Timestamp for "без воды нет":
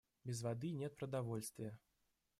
0.23-0.95